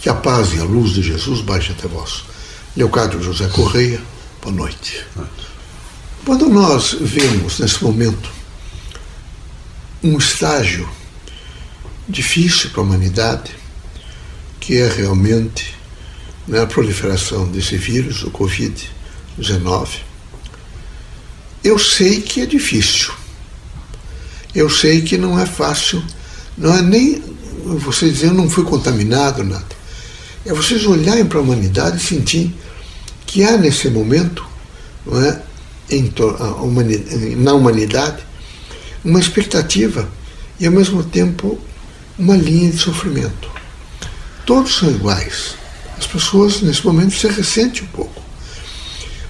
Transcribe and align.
Que 0.00 0.08
a 0.08 0.14
paz 0.14 0.54
e 0.54 0.58
a 0.58 0.64
luz 0.64 0.92
de 0.92 1.02
Jesus 1.02 1.42
baixe 1.42 1.72
até 1.72 1.86
vós. 1.86 2.24
Leocádio 2.74 3.22
José 3.22 3.46
Correia, 3.48 4.00
boa 4.40 4.54
noite. 4.54 5.04
Quando 6.24 6.48
nós 6.48 6.96
vemos 6.98 7.58
nesse 7.58 7.84
momento 7.84 8.30
um 10.02 10.16
estágio 10.16 10.88
difícil 12.08 12.70
para 12.70 12.80
a 12.80 12.84
humanidade, 12.84 13.54
que 14.58 14.78
é 14.78 14.88
realmente 14.88 15.76
né, 16.48 16.62
a 16.62 16.66
proliferação 16.66 17.46
desse 17.48 17.76
vírus, 17.76 18.22
o 18.22 18.30
Covid-19, 18.30 19.88
eu 21.62 21.78
sei 21.78 22.22
que 22.22 22.40
é 22.40 22.46
difícil. 22.46 23.12
Eu 24.54 24.70
sei 24.70 25.02
que 25.02 25.18
não 25.18 25.38
é 25.38 25.44
fácil. 25.44 26.02
Não 26.56 26.74
é 26.74 26.80
nem 26.80 27.22
você 27.76 28.08
dizer 28.08 28.28
eu 28.28 28.34
não 28.34 28.48
fui 28.48 28.64
contaminado, 28.64 29.44
nada 29.44 29.79
é 30.44 30.52
vocês 30.52 30.86
olharem 30.86 31.26
para 31.26 31.38
a 31.38 31.42
humanidade 31.42 31.98
e 31.98 32.00
sentir 32.00 32.54
que 33.26 33.44
há 33.44 33.56
nesse 33.56 33.88
momento, 33.88 34.44
não 35.06 35.22
é, 35.22 35.42
na 37.36 37.54
humanidade, 37.54 38.22
uma 39.04 39.20
expectativa 39.20 40.08
e 40.58 40.66
ao 40.66 40.72
mesmo 40.72 41.02
tempo 41.02 41.58
uma 42.18 42.36
linha 42.36 42.70
de 42.70 42.78
sofrimento. 42.78 43.50
Todos 44.44 44.76
são 44.76 44.90
iguais. 44.90 45.54
As 45.98 46.06
pessoas 46.06 46.60
nesse 46.62 46.84
momento 46.84 47.14
se 47.14 47.28
ressentem 47.28 47.82
um 47.82 47.86
pouco. 47.86 48.22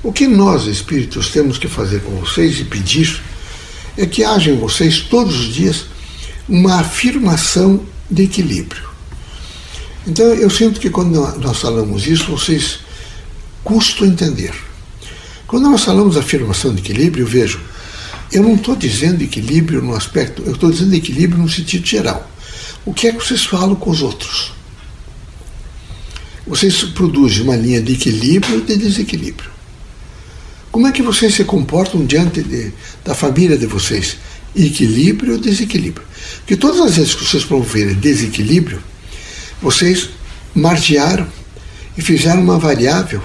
O 0.03 0.13
que 0.13 0.27
nós, 0.27 0.67
espíritos, 0.67 1.29
temos 1.29 1.59
que 1.59 1.69
fazer 1.69 2.01
com 2.01 2.13
vocês 2.17 2.59
e 2.59 2.65
pedir 2.65 3.23
é 3.97 4.07
que 4.07 4.25
haja 4.25 4.51
em 4.51 4.59
vocês 4.59 5.01
todos 5.01 5.39
os 5.39 5.55
dias 5.55 5.85
uma 6.49 6.81
afirmação 6.81 7.85
de 8.11 8.23
equilíbrio. 8.23 8.90
Então 10.07 10.27
eu 10.27 10.49
sinto 10.49 10.81
que 10.81 10.91
quando 10.91 11.21
nós 11.39 11.59
falamos 11.59 12.07
isso, 12.07 12.31
vocês 12.31 12.81
custam 13.63 14.07
entender. 14.07 14.55
Quando 15.47 15.69
nós 15.69 15.85
falamos 15.85 16.17
afirmação 16.17 16.75
de 16.75 16.81
equilíbrio, 16.81 17.27
vejo, 17.27 17.61
eu 18.33 18.43
não 18.43 18.55
estou 18.55 18.77
dizendo 18.77 19.23
equilíbrio 19.23 19.83
no 19.83 19.95
aspecto, 19.95 20.43
eu 20.47 20.53
estou 20.53 20.71
dizendo 20.71 20.95
equilíbrio 20.95 21.43
no 21.43 21.49
sentido 21.49 21.87
geral. 21.87 22.31
O 22.85 22.95
que 22.95 23.09
é 23.09 23.13
que 23.13 23.25
vocês 23.25 23.45
falam 23.45 23.75
com 23.75 23.91
os 23.91 24.01
outros? 24.01 24.53
Vocês 26.47 26.83
produzem 26.85 27.43
uma 27.43 27.57
linha 27.57 27.83
de 27.83 27.93
equilíbrio 27.93 28.59
e 28.59 28.63
de 28.63 28.77
desequilíbrio. 28.77 29.51
Como 30.71 30.87
é 30.87 30.93
que 30.93 31.03
vocês 31.03 31.35
se 31.35 31.45
comportam 31.45 32.05
diante 32.07 32.43
de, 32.43 32.73
da 33.05 33.15
família 33.15 33.59
de 33.59 33.67
vocês? 33.67 34.17
Equilíbrio 34.55 35.35
ou 35.35 35.39
desequilíbrio? 35.39 36.07
Porque 36.39 36.57
todas 36.57 36.81
as 36.81 36.97
vezes 36.97 37.15
que 37.15 37.25
vocês 37.25 37.45
promoverem 37.45 37.95
desequilíbrio, 37.95 38.81
vocês 39.63 40.11
margearam 40.55 41.27
e 41.97 42.03
fizeram 42.03 42.43
uma 42.43 42.59
variável 42.59 43.23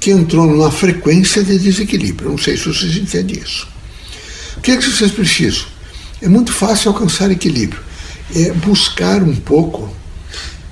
que 0.00 0.10
entrou 0.10 0.46
numa 0.46 0.70
frequência 0.70 1.42
de 1.42 1.58
desequilíbrio. 1.58 2.30
Não 2.30 2.38
sei 2.38 2.56
se 2.56 2.66
vocês 2.66 2.96
entendem 2.96 3.38
isso. 3.38 3.66
O 4.56 4.60
que 4.60 4.72
é 4.72 4.76
que 4.76 4.84
vocês 4.84 5.10
precisam? 5.10 5.64
É 6.20 6.28
muito 6.28 6.52
fácil 6.52 6.90
alcançar 6.90 7.30
equilíbrio. 7.30 7.82
É 8.34 8.52
buscar 8.52 9.22
um 9.22 9.34
pouco, 9.34 9.94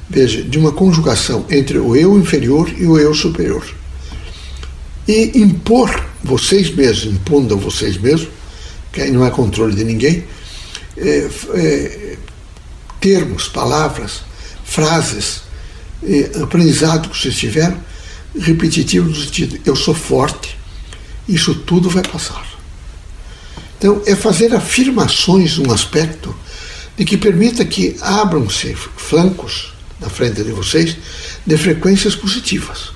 veja, 0.08 0.42
de 0.42 0.58
uma 0.58 0.72
conjugação 0.72 1.46
entre 1.50 1.78
o 1.78 1.96
eu 1.96 2.18
inferior 2.18 2.70
e 2.76 2.86
o 2.86 2.98
eu 2.98 3.14
superior. 3.14 3.66
E 5.08 5.38
impor 5.38 6.06
vocês 6.22 6.74
mesmos, 6.74 7.14
impondo 7.14 7.56
vocês 7.56 7.96
mesmos, 7.96 8.28
que 8.92 9.00
aí 9.00 9.10
não 9.10 9.26
é 9.26 9.30
controle 9.30 9.74
de 9.74 9.84
ninguém, 9.84 10.24
é, 10.96 11.28
é, 11.54 12.16
termos, 13.00 13.48
palavras, 13.48 14.22
frases, 14.72 15.42
aprendizado 16.42 17.08
que 17.08 17.18
vocês 17.18 17.36
tiveram, 17.36 17.78
repetitivo 18.38 19.08
no 19.08 19.14
sentido, 19.14 19.60
eu 19.64 19.76
sou 19.76 19.94
forte, 19.94 20.58
isso 21.28 21.54
tudo 21.54 21.90
vai 21.90 22.02
passar. 22.02 22.44
Então, 23.78 24.02
é 24.06 24.14
fazer 24.14 24.54
afirmações 24.54 25.58
num 25.58 25.72
aspecto 25.72 26.34
de 26.96 27.04
que 27.04 27.16
permita 27.16 27.64
que 27.64 27.96
abram-se 28.00 28.74
flancos 28.74 29.72
na 30.00 30.08
frente 30.08 30.42
de 30.42 30.52
vocês 30.52 30.96
de 31.46 31.56
frequências 31.56 32.14
positivas. 32.14 32.90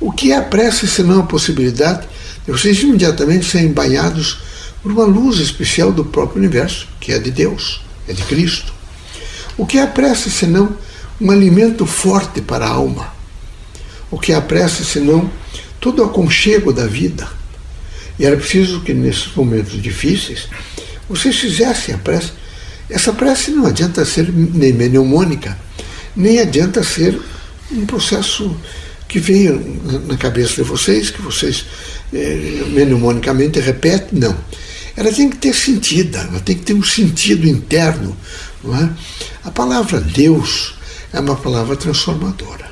O 0.00 0.12
que 0.12 0.32
é 0.32 0.36
a 0.36 0.42
prece 0.42 0.86
senão 0.86 1.20
a 1.20 1.26
possibilidade 1.26 2.06
de 2.44 2.52
vocês 2.52 2.82
imediatamente 2.82 3.46
serem 3.46 3.72
banhados 3.72 4.38
por 4.82 4.92
uma 4.92 5.04
luz 5.04 5.38
especial 5.38 5.92
do 5.92 6.04
próprio 6.04 6.38
universo, 6.38 6.86
que 7.00 7.12
é 7.12 7.18
de 7.18 7.30
Deus, 7.30 7.80
é 8.06 8.12
de 8.12 8.22
Cristo. 8.24 8.73
O 9.56 9.66
que 9.66 9.78
é 9.78 9.82
a 9.82 9.86
prece 9.86 10.30
senão 10.30 10.76
um 11.20 11.30
alimento 11.30 11.86
forte 11.86 12.40
para 12.40 12.66
a 12.66 12.70
alma? 12.70 13.12
O 14.10 14.18
que 14.18 14.32
é 14.32 14.34
a 14.34 14.40
prece 14.40 14.84
senão 14.84 15.30
todo 15.80 16.02
o 16.02 16.04
aconchego 16.06 16.72
da 16.72 16.86
vida? 16.86 17.28
E 18.18 18.24
era 18.24 18.36
preciso 18.36 18.80
que 18.80 18.92
nesses 18.92 19.34
momentos 19.34 19.80
difíceis 19.80 20.48
vocês 21.08 21.36
fizessem 21.36 21.94
a 21.94 21.98
prece. 21.98 22.32
Essa 22.88 23.12
prece 23.12 23.50
não 23.50 23.66
adianta 23.66 24.04
ser 24.04 24.30
nem 24.32 24.72
mnemônica, 24.72 25.56
nem 26.14 26.38
adianta 26.40 26.82
ser 26.82 27.20
um 27.70 27.86
processo 27.86 28.54
que 29.08 29.18
veio 29.18 29.80
na 30.06 30.16
cabeça 30.16 30.56
de 30.56 30.62
vocês, 30.62 31.10
que 31.10 31.22
vocês 31.22 31.66
eh, 32.12 32.64
mnemonicamente 32.68 33.60
repetem, 33.60 34.18
não. 34.18 34.36
Ela 34.96 35.12
tem 35.12 35.28
que 35.28 35.36
ter 35.38 35.54
sentido, 35.54 36.16
ela 36.16 36.40
tem 36.40 36.56
que 36.56 36.62
ter 36.62 36.74
um 36.74 36.82
sentido 36.82 37.48
interno, 37.48 38.16
não 38.62 38.76
é? 38.76 38.90
A 39.44 39.50
palavra 39.50 40.00
Deus 40.00 40.74
é 41.12 41.18
uma 41.20 41.36
palavra 41.36 41.76
transformadora, 41.76 42.70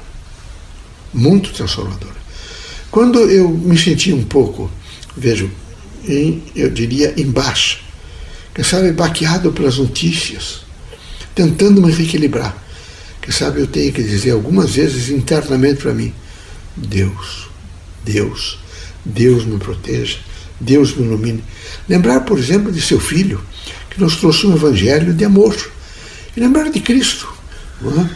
muito 1.12 1.53
transformadora. 1.53 2.22
Quando 2.91 3.19
eu 3.19 3.49
me 3.49 3.77
senti 3.77 4.12
um 4.12 4.22
pouco, 4.22 4.71
vejo, 5.16 5.50
em, 6.06 6.43
eu 6.55 6.71
diria 6.71 7.15
embaixo, 7.16 7.81
quem 8.55 8.65
sabe 8.65 8.93
baqueado 8.93 9.50
pelas 9.50 9.78
notícias, 9.78 10.61
tentando 11.34 11.81
me 11.81 11.91
reequilibrar, 11.91 12.56
quem 13.21 13.32
sabe 13.32 13.61
eu 13.61 13.66
tenho 13.66 13.93
que 13.93 14.03
dizer 14.03 14.32
algumas 14.32 14.75
vezes 14.75 15.09
internamente 15.09 15.81
para 15.82 15.94
mim: 15.94 16.12
Deus, 16.77 17.49
Deus, 18.05 18.59
Deus 19.05 19.44
me 19.44 19.59
proteja, 19.59 20.19
Deus 20.62 20.95
me 20.97 21.05
ilumine. 21.05 21.45
Lembrar, 21.89 22.21
por 22.21 22.39
exemplo, 22.39 22.73
de 22.73 22.81
seu 22.81 23.00
filho, 23.00 23.43
que 23.91 24.00
nos 24.00 24.17
trouxe 24.17 24.47
um 24.47 24.55
evangelho 24.55 25.12
de 25.12 25.25
amor 25.25 25.55
e 26.37 26.41
lembrar 26.41 26.71
de 26.71 26.81
Cristo, 26.81 27.28
é? 27.84 28.09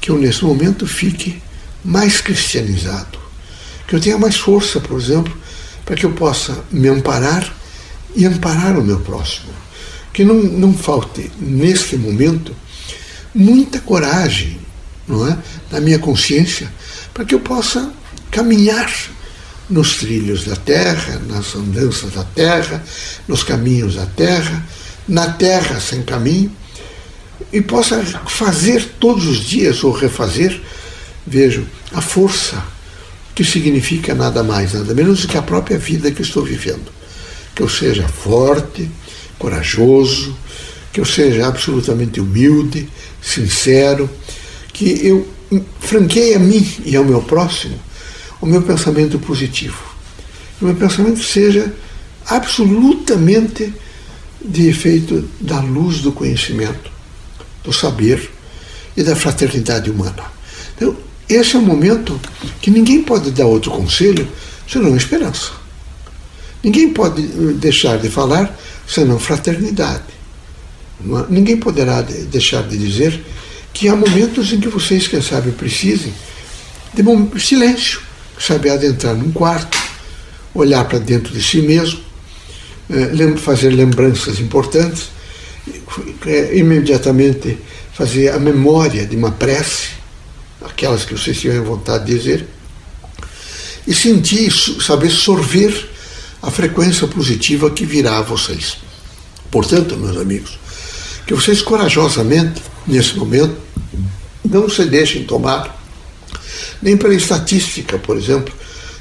que 0.00 0.10
eu 0.10 0.18
nesse 0.18 0.44
momento 0.44 0.86
fique 0.86 1.40
mais 1.84 2.20
cristianizado, 2.20 3.18
que 3.86 3.94
eu 3.94 4.00
tenha 4.00 4.18
mais 4.18 4.36
força, 4.36 4.80
por 4.80 4.98
exemplo, 4.98 5.34
para 5.84 5.94
que 5.96 6.04
eu 6.04 6.12
possa 6.12 6.64
me 6.70 6.88
amparar 6.88 7.54
e 8.14 8.26
amparar 8.26 8.78
o 8.78 8.84
meu 8.84 9.00
próximo. 9.00 9.52
Que 10.12 10.24
não, 10.24 10.34
não 10.34 10.74
falte, 10.74 11.30
neste 11.38 11.96
momento, 11.96 12.54
muita 13.34 13.80
coragem 13.80 14.58
não 15.06 15.26
é? 15.28 15.38
na 15.70 15.80
minha 15.80 15.98
consciência, 15.98 16.72
para 17.12 17.24
que 17.24 17.34
eu 17.34 17.40
possa 17.40 17.92
caminhar 18.30 18.90
nos 19.68 19.96
trilhos 19.96 20.44
da 20.44 20.56
terra, 20.56 21.20
nas 21.26 21.54
andanças 21.54 22.12
da 22.12 22.24
terra, 22.24 22.82
nos 23.26 23.42
caminhos 23.42 23.94
da 23.94 24.06
terra, 24.06 24.64
na 25.08 25.30
terra 25.30 25.80
sem 25.80 26.02
caminho, 26.02 26.50
e 27.52 27.60
possa 27.60 28.02
fazer 28.26 28.84
todos 29.00 29.26
os 29.26 29.38
dias 29.38 29.82
ou 29.84 29.92
refazer, 29.92 30.60
vejo, 31.26 31.66
a 31.92 32.00
força 32.00 32.62
que 33.34 33.44
significa 33.44 34.14
nada 34.14 34.42
mais, 34.42 34.74
nada 34.74 34.94
menos 34.94 35.22
do 35.22 35.28
que 35.28 35.36
a 35.36 35.42
própria 35.42 35.78
vida 35.78 36.10
que 36.10 36.22
estou 36.22 36.44
vivendo. 36.44 36.92
Que 37.54 37.62
eu 37.62 37.68
seja 37.68 38.06
forte, 38.06 38.88
corajoso, 39.38 40.36
que 40.92 41.00
eu 41.00 41.04
seja 41.04 41.46
absolutamente 41.46 42.20
humilde, 42.20 42.88
sincero, 43.20 44.08
que 44.72 45.06
eu 45.06 45.28
franqueie 45.80 46.34
a 46.34 46.38
mim 46.38 46.66
e 46.84 46.96
ao 46.96 47.04
meu 47.04 47.22
próximo 47.22 47.78
o 48.44 48.46
meu 48.46 48.60
pensamento 48.60 49.18
positivo. 49.18 49.82
Que 50.58 50.64
o 50.64 50.68
meu 50.68 50.76
pensamento 50.76 51.22
seja 51.22 51.72
absolutamente 52.26 53.72
de 54.44 54.68
efeito 54.68 55.26
da 55.40 55.60
luz 55.60 56.00
do 56.00 56.12
conhecimento 56.12 56.92
do 57.64 57.72
saber 57.72 58.30
e 58.94 59.02
da 59.02 59.16
fraternidade 59.16 59.90
humana. 59.90 60.24
Então, 60.76 60.94
esse 61.26 61.56
é 61.56 61.58
um 61.58 61.62
momento 61.62 62.20
que 62.60 62.70
ninguém 62.70 63.02
pode 63.02 63.30
dar 63.30 63.46
outro 63.46 63.70
conselho 63.70 64.28
senão 64.68 64.94
esperança. 64.94 65.52
Ninguém 66.62 66.92
pode 66.92 67.22
eh, 67.22 67.52
deixar 67.54 67.96
de 67.96 68.10
falar 68.10 68.54
senão 68.86 69.18
fraternidade. 69.18 70.04
É? 71.00 71.24
Ninguém 71.30 71.56
poderá 71.56 72.02
deixar 72.02 72.62
de 72.64 72.76
dizer 72.76 73.24
que 73.72 73.88
há 73.88 73.96
momentos 73.96 74.52
em 74.52 74.60
que 74.60 74.68
vocês, 74.68 75.08
quem 75.08 75.22
sabe, 75.22 75.50
precisem 75.52 76.12
de 76.92 77.40
silêncio, 77.40 78.00
saber 78.38 78.70
adentrar 78.70 79.14
num 79.14 79.32
quarto, 79.32 79.78
olhar 80.54 80.84
para 80.84 80.98
dentro 80.98 81.32
de 81.32 81.42
si 81.42 81.62
mesmo, 81.62 82.00
eh, 82.90 83.36
fazer 83.36 83.70
lembranças 83.70 84.38
importantes 84.40 85.14
imediatamente 86.52 87.58
fazer 87.92 88.30
a 88.30 88.38
memória 88.38 89.06
de 89.06 89.16
uma 89.16 89.30
prece, 89.30 89.90
aquelas 90.62 91.04
que 91.04 91.14
vocês 91.14 91.38
tiverem 91.38 91.62
vontade 91.62 92.06
de 92.06 92.18
dizer, 92.18 92.46
e 93.86 93.94
sentir, 93.94 94.52
saber 94.82 95.10
sorver 95.10 95.90
a 96.42 96.50
frequência 96.50 97.06
positiva 97.06 97.70
que 97.70 97.86
virá 97.86 98.18
a 98.18 98.22
vocês. 98.22 98.78
Portanto, 99.50 99.96
meus 99.96 100.16
amigos, 100.16 100.58
que 101.26 101.34
vocês 101.34 101.62
corajosamente, 101.62 102.60
nesse 102.86 103.16
momento, 103.16 103.56
não 104.44 104.68
se 104.68 104.84
deixem 104.86 105.24
tomar, 105.24 105.83
nem 106.82 106.96
pela 106.96 107.14
estatística, 107.14 107.98
por 107.98 108.16
exemplo, 108.16 108.54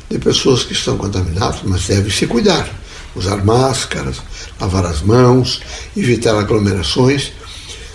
de 0.10 0.20
pessoas 0.20 0.64
que 0.64 0.74
estão 0.74 0.98
contaminadas, 0.98 1.62
mas 1.64 1.88
devem 1.88 2.12
se 2.12 2.28
cuidar, 2.28 2.70
usar 3.16 3.44
máscaras, 3.44 4.18
lavar 4.60 4.86
as 4.86 5.02
mãos, 5.02 5.62
evitar 5.96 6.38
aglomerações, 6.38 7.32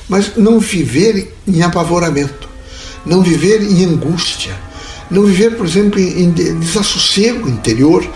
mas 0.08 0.36
não 0.36 0.58
viver 0.58 1.34
em 1.46 1.62
apavoramento, 1.62 2.48
não 3.04 3.22
viver 3.22 3.62
em 3.62 3.84
angústia, 3.84 4.56
não 5.10 5.24
viver, 5.24 5.56
por 5.56 5.66
exemplo, 5.66 5.98
em 6.00 6.30
desassossego 6.30 7.48
interior, 7.48 8.06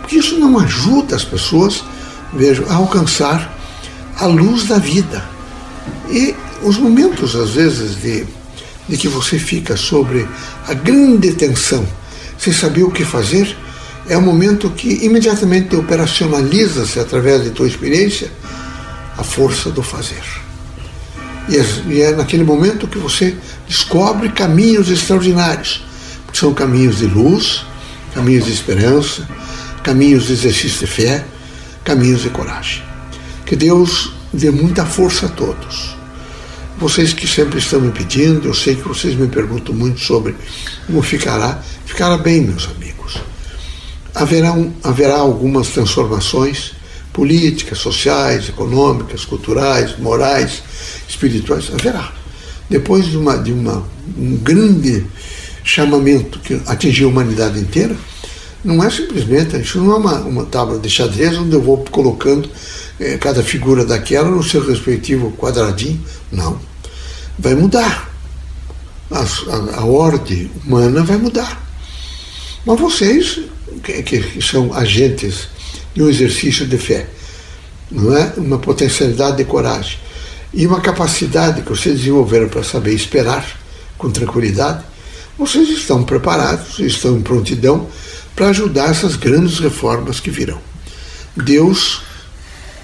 porque 0.00 0.16
isso 0.16 0.38
não 0.38 0.58
ajuda 0.58 1.16
as 1.16 1.24
pessoas, 1.24 1.84
vejo, 2.32 2.64
a 2.68 2.74
alcançar 2.74 3.56
a 4.18 4.26
luz 4.26 4.64
da 4.64 4.78
vida. 4.78 5.22
E 6.10 6.34
os 6.62 6.78
momentos, 6.78 7.36
às 7.36 7.50
vezes, 7.50 8.00
de, 8.00 8.26
de 8.88 8.96
que 8.96 9.08
você 9.08 9.38
fica 9.38 9.76
sobre 9.76 10.26
a 10.66 10.74
grande 10.74 11.32
tensão, 11.34 11.86
sem 12.38 12.52
saber 12.52 12.84
o 12.84 12.90
que 12.90 13.04
fazer, 13.04 13.56
é 14.08 14.16
o 14.16 14.22
momento 14.22 14.70
que 14.70 15.04
imediatamente 15.04 15.76
operacionaliza-se 15.76 16.98
através 16.98 17.42
de 17.42 17.50
tua 17.50 17.66
experiência 17.66 18.30
a 19.16 19.22
força 19.22 19.70
do 19.70 19.82
fazer. 19.82 20.22
E 21.48 22.00
é 22.00 22.12
naquele 22.12 22.44
momento 22.44 22.86
que 22.86 22.98
você 22.98 23.34
descobre 23.66 24.30
caminhos 24.30 24.90
extraordinários, 24.90 25.84
porque 26.24 26.38
são 26.38 26.54
caminhos 26.54 26.98
de 26.98 27.06
luz, 27.06 27.64
caminhos 28.14 28.46
de 28.46 28.52
esperança, 28.52 29.28
caminhos 29.82 30.26
de 30.26 30.34
exercício 30.34 30.80
de 30.80 30.86
fé, 30.86 31.24
caminhos 31.84 32.22
de 32.22 32.30
coragem. 32.30 32.82
Que 33.44 33.56
Deus 33.56 34.12
dê 34.32 34.50
muita 34.50 34.84
força 34.84 35.26
a 35.26 35.28
todos. 35.30 35.97
Vocês 36.78 37.12
que 37.12 37.26
sempre 37.26 37.58
estão 37.58 37.80
me 37.80 37.90
pedindo, 37.90 38.46
eu 38.46 38.54
sei 38.54 38.76
que 38.76 38.86
vocês 38.86 39.16
me 39.16 39.26
perguntam 39.26 39.74
muito 39.74 39.98
sobre 39.98 40.36
como 40.86 41.02
ficará. 41.02 41.60
Ficará 41.84 42.16
bem, 42.16 42.42
meus 42.42 42.68
amigos. 42.68 43.20
Haverá, 44.14 44.54
haverá 44.84 45.16
algumas 45.16 45.70
transformações 45.70 46.74
políticas, 47.12 47.78
sociais, 47.78 48.48
econômicas, 48.48 49.24
culturais, 49.24 49.98
morais, 49.98 50.62
espirituais. 51.08 51.68
Haverá. 51.74 52.12
Depois 52.70 53.06
de, 53.06 53.16
uma, 53.16 53.36
de 53.36 53.52
uma, 53.52 53.84
um 54.16 54.36
grande 54.36 55.04
chamamento 55.64 56.38
que 56.38 56.60
atingiu 56.64 57.08
a 57.08 57.10
humanidade 57.10 57.58
inteira, 57.58 57.96
não 58.64 58.84
é 58.84 58.88
simplesmente, 58.88 59.60
isso 59.60 59.80
não 59.80 59.94
é 59.94 59.96
uma, 59.96 60.20
uma 60.20 60.44
tábua 60.44 60.78
de 60.78 60.88
xadrez 60.88 61.36
onde 61.36 61.56
eu 61.56 61.60
vou 61.60 61.78
colocando 61.90 62.48
eh, 63.00 63.18
cada 63.18 63.42
figura 63.42 63.84
daquela 63.84 64.30
no 64.30 64.44
seu 64.44 64.64
respectivo 64.64 65.32
quadradinho. 65.32 66.00
Não. 66.30 66.67
Vai 67.38 67.54
mudar. 67.54 68.10
A, 69.10 69.20
a, 69.20 69.80
a 69.80 69.84
ordem 69.84 70.50
humana 70.64 71.02
vai 71.02 71.16
mudar. 71.16 71.62
Mas 72.66 72.80
vocês, 72.80 73.40
que, 73.82 74.02
que 74.02 74.42
são 74.42 74.74
agentes 74.74 75.48
de 75.94 76.02
um 76.02 76.08
exercício 76.08 76.66
de 76.66 76.76
fé, 76.76 77.08
não 77.90 78.16
é? 78.16 78.34
Uma 78.36 78.58
potencialidade 78.58 79.38
de 79.38 79.44
coragem 79.44 79.98
e 80.52 80.66
uma 80.66 80.80
capacidade 80.80 81.62
que 81.62 81.70
vocês 81.70 81.98
desenvolveram 81.98 82.48
para 82.48 82.62
saber 82.62 82.94
esperar 82.94 83.46
com 83.96 84.10
tranquilidade, 84.10 84.84
vocês 85.36 85.68
estão 85.68 86.02
preparados, 86.04 86.78
estão 86.78 87.16
em 87.16 87.22
prontidão 87.22 87.88
para 88.34 88.48
ajudar 88.48 88.90
essas 88.90 89.16
grandes 89.16 89.58
reformas 89.58 90.20
que 90.20 90.30
virão. 90.30 90.60
Deus 91.36 92.02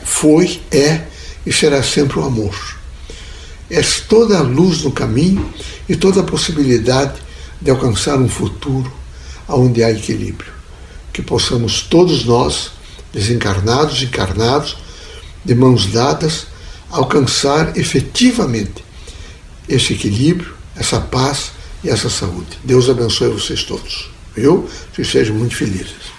foi, 0.05 0.61
é 0.71 1.03
e 1.45 1.53
será 1.53 1.83
sempre 1.83 2.19
o 2.19 2.25
amor. 2.25 2.74
É 3.71 3.81
toda 4.09 4.39
a 4.39 4.43
luz 4.43 4.83
no 4.83 4.93
caminho 4.93 5.53
e 5.89 5.97
toda 5.97 6.21
a 6.21 6.25
possibilidade 6.25 7.21
de 7.61 7.71
alcançar 7.71 8.19
um 8.19 8.29
futuro 8.29 8.93
onde 9.49 9.83
há 9.83 9.91
equilíbrio. 9.91 10.53
Que 11.13 11.23
possamos 11.23 11.83
todos 11.83 12.25
nós, 12.25 12.73
desencarnados 13.13 14.03
e 14.03 14.07
encarnados, 14.07 14.77
de 15.45 15.55
mãos 15.55 15.87
dadas, 15.87 16.47
alcançar 16.91 17.77
efetivamente 17.77 18.85
esse 19.69 19.93
equilíbrio, 19.93 20.55
essa 20.77 21.01
paz 21.01 21.53
e 21.83 21.89
essa 21.89 22.11
saúde. 22.11 22.59
Deus 22.63 22.89
abençoe 22.89 23.29
vocês 23.29 23.63
todos. 23.63 24.11
Viu? 24.35 24.69
Que 24.93 25.05
sejam 25.05 25.37
muito 25.37 25.57
felizes. 25.57 26.14